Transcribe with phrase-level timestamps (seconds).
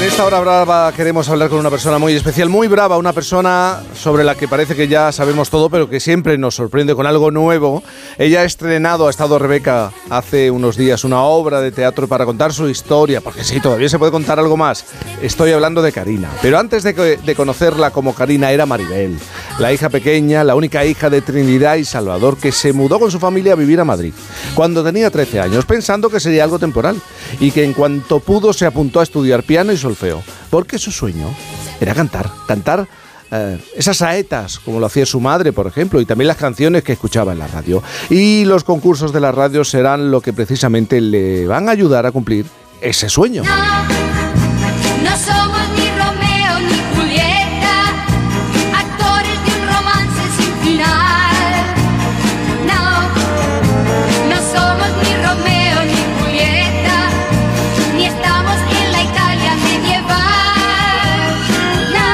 [0.00, 4.24] esta hora brava queremos hablar con una persona muy especial, muy brava, una persona sobre
[4.24, 7.82] la que parece que ya sabemos todo, pero que siempre nos sorprende con algo nuevo.
[8.16, 12.52] Ella ha estrenado, ha estado Rebeca hace unos días una obra de teatro para contar
[12.52, 14.86] su historia, porque sí, todavía se puede contar algo más.
[15.20, 19.18] Estoy hablando de Karina, pero antes de, de conocerla como Karina era Maribel,
[19.62, 23.20] la hija pequeña, la única hija de Trinidad y Salvador que se mudó con su
[23.20, 24.12] familia a vivir a Madrid
[24.56, 27.00] cuando tenía 13 años, pensando que sería algo temporal
[27.38, 31.32] y que en cuanto pudo se apuntó a estudiar piano y solfeo, porque su sueño
[31.80, 32.88] era cantar, cantar
[33.30, 36.94] eh, esas saetas, como lo hacía su madre, por ejemplo, y también las canciones que
[36.94, 37.84] escuchaba en la radio.
[38.10, 42.10] Y los concursos de la radio serán lo que precisamente le van a ayudar a
[42.10, 42.46] cumplir
[42.80, 43.44] ese sueño.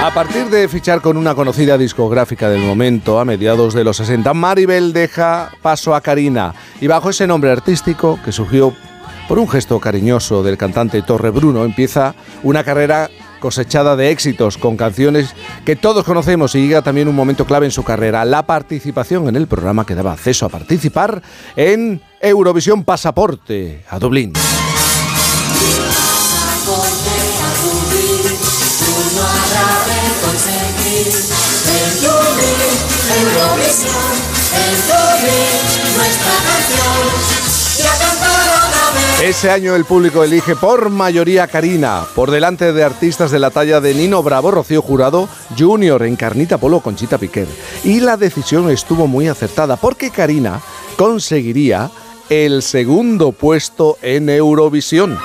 [0.09, 4.33] A partir de fichar con una conocida discográfica del momento, a mediados de los 60,
[4.33, 6.55] Maribel deja paso a Karina.
[6.81, 8.73] Y bajo ese nombre artístico que surgió
[9.29, 14.79] por un gesto cariñoso del cantante Torre Bruno, empieza una carrera cosechada de éxitos con
[14.79, 15.34] canciones
[15.67, 19.36] que todos conocemos y llega también un momento clave en su carrera, la participación en
[19.36, 21.23] el programa que daba acceso a participar
[21.55, 24.33] en Eurovisión Pasaporte a Dublín.
[39.22, 43.80] Ese año el público elige por mayoría Karina, por delante de artistas de la talla
[43.80, 47.46] de Nino Bravo, Rocío Jurado, Junior, Encarnita Polo, Conchita Piquer.
[47.85, 50.61] Y la decisión estuvo muy acertada, porque Karina
[50.96, 51.90] conseguiría
[52.29, 55.18] el segundo puesto en Eurovisión.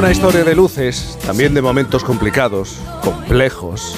[0.00, 3.96] Una historia de luces, también de momentos complicados, complejos.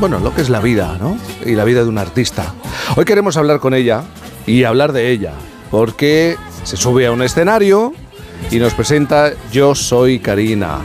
[0.00, 1.16] Bueno, lo que es la vida, ¿no?
[1.46, 2.52] Y la vida de un artista.
[2.96, 4.02] Hoy queremos hablar con ella
[4.48, 5.32] y hablar de ella,
[5.70, 7.92] porque se sube a un escenario
[8.50, 10.80] y nos presenta Yo soy Karina.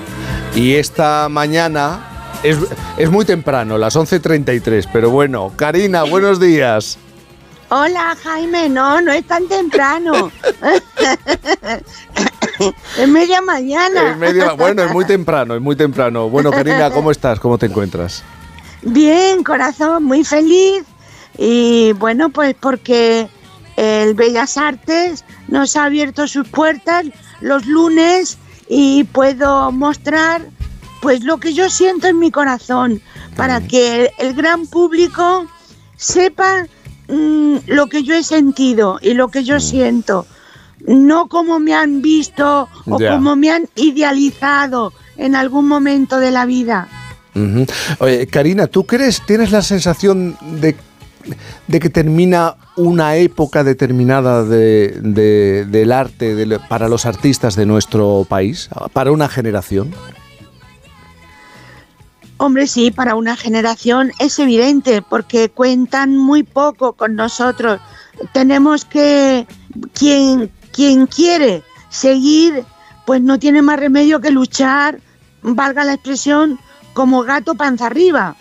[0.54, 2.60] Y esta mañana es,
[2.96, 7.00] es muy temprano, las 11.33, pero bueno, Karina, buenos días.
[7.70, 10.32] Hola Jaime, no, no es tan temprano.
[12.98, 14.18] es media mañana.
[14.58, 16.30] bueno, es muy temprano, es muy temprano.
[16.30, 17.40] Bueno, Karina, ¿cómo estás?
[17.40, 18.24] ¿Cómo te encuentras?
[18.82, 20.84] Bien, corazón, muy feliz.
[21.38, 23.28] Y bueno, pues porque
[23.78, 27.06] el Bellas Artes nos ha abierto sus puertas
[27.42, 28.38] los lunes
[28.68, 30.42] y puedo mostrar
[31.02, 33.02] pues lo que yo siento en mi corazón
[33.36, 35.48] para que el gran público
[35.96, 36.66] sepa
[37.08, 39.62] mm, lo que yo he sentido y lo que yo mm.
[39.62, 40.26] siento
[40.88, 46.46] no como me han visto o como me han idealizado en algún momento de la
[46.46, 46.88] vida.
[48.00, 50.76] Oye, Karina, ¿tú crees, tienes la sensación de,
[51.68, 59.30] que termina una época determinada del arte para los artistas de nuestro país, para una
[59.30, 59.94] generación?
[62.42, 67.82] Hombre, sí, para una generación es evidente, porque cuentan muy poco con nosotros.
[68.32, 69.46] Tenemos que,
[69.94, 70.50] quien,
[70.80, 72.64] quien quiere seguir,
[73.06, 75.02] pues no tiene más remedio que luchar,
[75.42, 76.58] valga la expresión,
[76.94, 78.38] como gato panza arriba.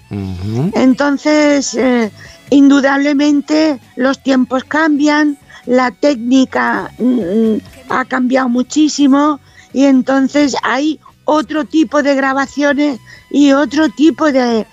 [0.72, 2.12] Entonces, eh,
[2.50, 5.36] indudablemente los tiempos cambian,
[5.66, 7.56] la técnica mm,
[7.88, 9.40] ha cambiado muchísimo
[9.72, 13.00] y entonces hay otro tipo de grabaciones
[13.30, 14.64] y otro tipo de,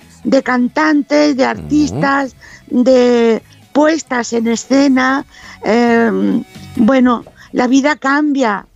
[0.43, 2.35] cantantes, de artistas,
[2.67, 3.41] de
[3.73, 5.25] puestas en escena.
[5.63, 6.43] Em,
[6.75, 8.67] bueno, la vida cambia.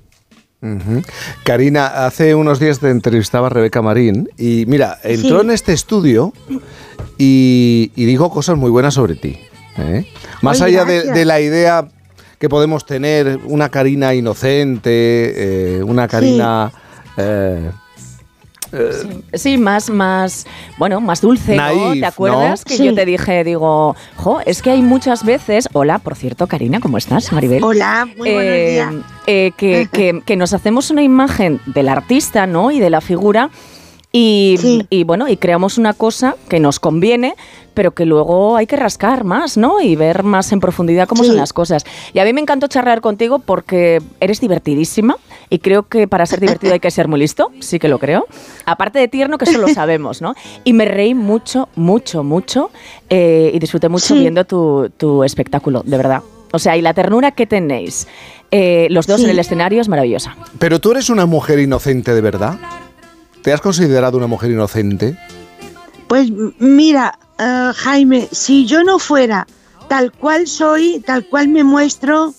[1.43, 6.33] Karina, hace unos días te entrevistaba a Rebeca Marín y mira, entró en este estudio
[7.17, 9.39] y, dijo cosas muy buenas sobre ti.
[9.77, 10.05] ¿eh?
[10.41, 11.87] Más allá de, la idea
[12.39, 16.71] que podemos tener, una Karina inocente, eh, una Karina...
[17.17, 17.71] Eh,
[19.33, 20.45] sí, más, más,
[20.77, 21.93] bueno, más dulce, ¿no?
[21.93, 26.15] ¿Te acuerdas que yo te dije, digo, jo, es que hay muchas veces, hola, por
[26.15, 27.63] cierto, Karina, ¿cómo estás, Maribel?
[27.63, 28.93] Hola, muy buenos eh, días.
[29.27, 32.71] Eh, que, que, nos hacemos una imagen del artista, ¿no?
[32.71, 33.49] Y de la figura.
[34.11, 37.35] Y, y, bueno, y creamos una cosa que nos conviene,
[37.75, 39.81] pero que luego hay que rascar más, ¿no?
[39.81, 41.85] Y ver más en profundidad cómo son las cosas.
[42.13, 45.17] Y a mí me encantó charlar contigo porque eres divertidísima
[45.49, 48.27] y creo que para ser divertido hay que ser muy listo, sí que lo creo.
[48.65, 50.35] Aparte de tierno, que eso lo sabemos, ¿no?
[50.63, 52.69] Y me reí mucho, mucho, mucho
[53.09, 56.21] eh, y disfruté mucho viendo tu, espectáculo, de verdad.
[56.51, 58.07] O sea, y la ternura que tenéis
[58.51, 60.35] eh, los dos en el escenario es maravillosa.
[60.57, 62.57] Pero tú eres una mujer inocente de verdad.
[63.43, 65.15] ¿Te has considerado una mujer inocente?
[66.07, 69.47] Pues mira, eh, Jaime, si yo no fuera
[69.87, 72.33] tal cual soy, tal cual me muestro,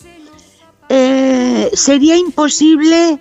[1.60, 3.20] eh, sería imposible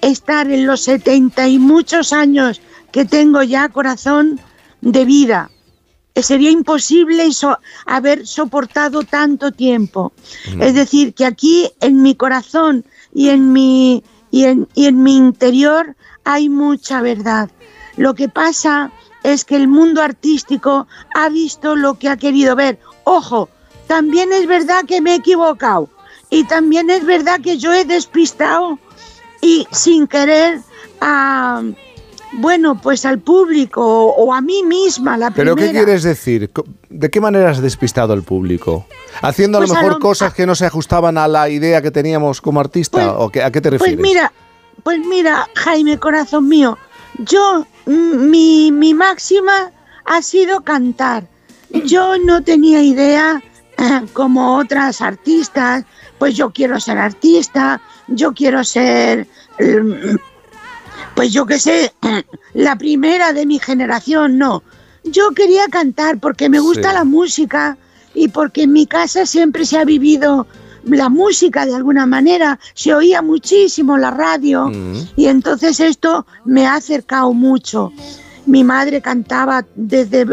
[0.00, 2.60] estar en los 70 y muchos años
[2.92, 4.38] que tengo ya corazón
[4.80, 5.50] de vida.
[6.14, 7.28] Eh, sería imposible
[7.86, 10.12] haber soportado tanto tiempo.
[10.54, 10.62] Mm.
[10.62, 15.16] Es decir, que aquí en mi corazón y en mi, y en, y en mi
[15.16, 17.50] interior hay mucha verdad.
[17.96, 18.92] Lo que pasa
[19.24, 22.78] es que el mundo artístico ha visto lo que ha querido ver.
[23.02, 23.48] Ojo,
[23.88, 25.90] también es verdad que me he equivocado
[26.30, 28.78] y también es verdad que yo he despistado
[29.40, 30.60] y sin querer
[31.00, 31.62] a
[32.32, 36.50] bueno, pues al público o a mí misma la ¿Pero qué quieres decir?
[36.88, 38.86] ¿De qué manera has despistado al público?
[39.20, 42.40] ¿Haciendo a lo pues mejor cosas que no se ajustaban a la idea que teníamos
[42.40, 43.14] como artista?
[43.16, 43.96] Pues ¿O ¿A qué te pues refieres?
[43.96, 44.32] Pues mira,
[44.84, 46.78] pues mira, Jaime, corazón mío,
[47.18, 49.72] yo mi, mi máxima
[50.04, 51.24] ha sido cantar.
[51.84, 53.42] Yo no tenía idea,
[54.12, 55.84] como otras artistas,
[56.18, 59.26] pues yo quiero ser artista, yo quiero ser,
[59.58, 60.16] mm,
[61.14, 61.92] pues yo qué sé,
[62.54, 64.62] la primera de mi generación, no.
[65.04, 67.78] Yo quería cantar porque me gusta la música
[68.14, 70.46] y porque en mi casa siempre se ha vivido
[70.84, 75.08] la música de alguna manera, se oía muchísimo la radio mm.
[75.16, 77.92] y entonces esto me ha acercado mucho.
[78.46, 80.26] Mi madre cantaba desde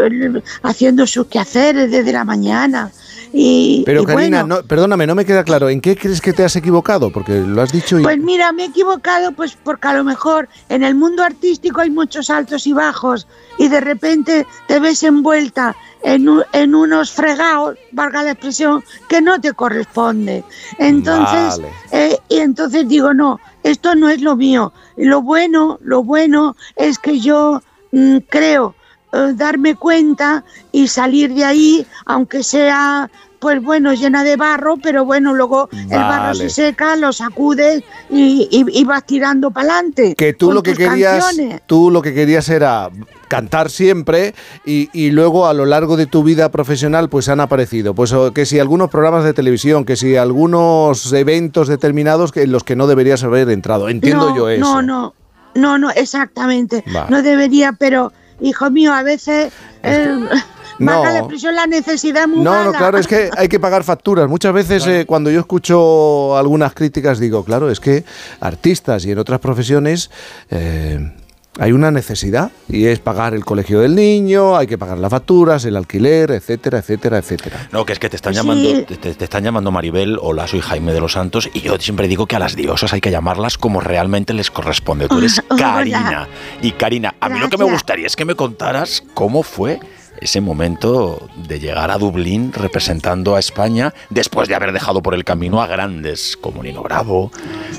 [0.63, 2.91] haciendo sus quehaceres desde la mañana.
[3.33, 6.55] Y, Pero Karina, no, perdóname, no me queda claro, ¿en qué crees que te has
[6.55, 7.11] equivocado?
[7.11, 8.03] Porque lo has dicho y...
[8.03, 11.89] Pues mira, me he equivocado pues porque a lo mejor en el mundo artístico hay
[11.89, 13.27] muchos altos y bajos
[13.57, 19.53] y de repente te ves envuelta en, unos fregados, valga la expresión, que no te
[19.53, 20.43] corresponde.
[20.77, 24.71] Entonces, eh, y entonces digo, no, esto no es lo mío.
[24.95, 28.75] Lo bueno, lo bueno es que yo mm, creo
[29.13, 33.09] eh, darme cuenta y salir de ahí, aunque sea
[33.39, 38.83] pues bueno, llena de barro, pero bueno, luego el barro se seca, lo sacudes y,
[38.85, 40.15] vas tirando para adelante.
[40.15, 41.35] Que tú lo que querías,
[41.65, 42.89] tú lo que querías era
[43.27, 44.33] cantar siempre
[44.65, 48.59] y, luego a lo largo de tu vida profesional pues han aparecido, pues que si
[48.59, 53.49] algunos programas de televisión, que si algunos eventos determinados en los que no deberías haber
[53.49, 53.89] entrado.
[53.89, 54.61] Entiendo yo eso.
[54.61, 55.13] No, no,
[55.55, 56.83] no, no, exactamente.
[57.09, 58.11] No debería, pero
[58.41, 59.51] hijo mío, a veces...
[60.79, 61.03] No.
[61.03, 64.29] la la necesidad No, no, claro, es que hay que pagar facturas.
[64.29, 68.03] Muchas veces eh, cuando yo escucho algunas críticas digo, claro, es que
[68.39, 70.11] artistas y en otras profesiones...
[70.51, 71.13] Eh,
[71.59, 75.65] hay una necesidad y es pagar el colegio del niño, hay que pagar las facturas,
[75.65, 77.69] el alquiler, etcétera, etcétera, etcétera.
[77.71, 80.99] No, que es que te están llamando, te, están llamando Maribel, hola, soy Jaime de
[80.99, 84.33] los Santos y yo siempre digo que a las diosas hay que llamarlas como realmente
[84.33, 85.07] les corresponde.
[85.07, 86.27] Tú eres Karina.
[86.61, 89.79] Y Karina, a mí lo que me gustaría es que me contaras cómo fue
[90.21, 95.23] ese momento de llegar a Dublín representando a España después de haber dejado por el
[95.23, 97.31] camino a grandes como Nino Bravo,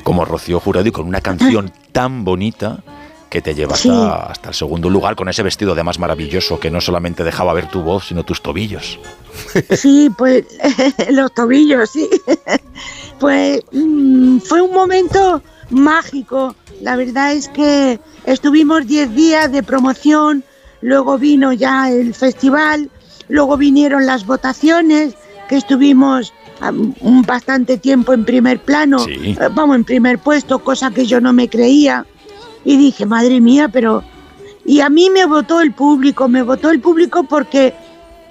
[0.05, 2.83] como Rocío Jurado y con una canción tan bonita
[3.29, 6.81] que te lleva hasta, el segundo lugar con ese vestido de más maravilloso que no
[6.81, 8.99] solamente dejaba ver tu voz, sino tus tobillos.
[9.77, 10.45] Sí, pues
[11.11, 12.09] los tobillos, sí.
[13.21, 16.55] Pues mm, fue un momento mágico.
[16.81, 20.45] La verdad es que estuvimos 10 días de promoción
[20.81, 22.91] luego vino ya el festival,
[23.29, 25.15] luego vinieron las votaciones,
[25.49, 26.33] que estuvimos
[27.01, 31.33] un bastante tiempo en primer plano, eh, vamos, en primer puesto, cosa que yo no
[31.33, 32.05] me creía.
[32.65, 34.03] Y dije, madre mía, pero...
[34.65, 37.75] Y a mí me votó el público, me votó el público porque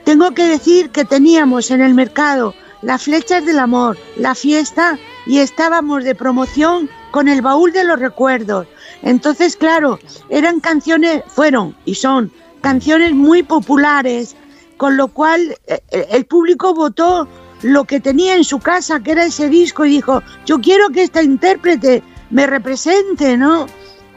[0.03, 5.39] tengo que decir que teníamos en el mercado las flechas del amor, la fiesta y
[5.39, 8.67] estábamos de promoción con el baúl de los recuerdos.
[9.01, 12.31] Entonces, claro, eran canciones, fueron y son
[12.61, 14.35] canciones muy populares,
[14.77, 17.27] con lo cual eh, eh, el público votó
[17.63, 21.03] lo que tenía en su casa, que era ese disco, y dijo, yo quiero que
[21.03, 23.65] esta intérprete me represente, ¿no?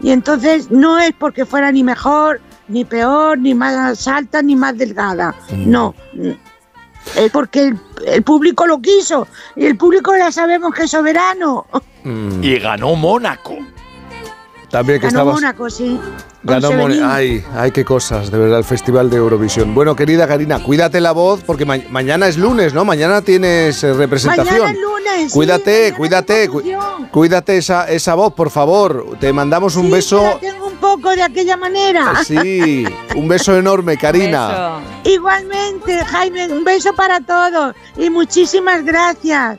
[0.01, 4.77] Y entonces no es porque fuera ni mejor, ni peor, ni más alta, ni más
[4.79, 5.95] delgada, no.
[7.17, 7.75] Es porque
[8.07, 9.27] el, público lo quiso
[9.57, 11.67] y el público ya sabemos que es soberano.
[12.05, 12.45] Mm.
[12.45, 13.59] Y ganó Mónaco.
[14.71, 15.99] También que Ganó Mónaco, sí.
[16.45, 17.03] Ganó Mónaco.
[17.05, 19.75] Ay, ay, qué cosas, de verdad, el Festival de Eurovisión.
[19.75, 22.85] Bueno, querida Karina, cuídate la voz porque mañana es lunes, ¿no?
[22.85, 24.61] Mañana tienes eh, representación.
[24.61, 25.33] Mañana es lunes.
[25.33, 26.49] Cuídate, cuídate,
[27.11, 29.17] cuídate esa, esa voz, por favor.
[29.19, 30.39] Te mandamos un beso.
[30.41, 32.13] tengo un poco de aquella manera.
[32.17, 32.85] Ah, sí,
[33.17, 34.81] un beso enorme, Karina.
[35.05, 39.59] Igualmente, Jaime, un beso para todos y muchísimas gracias.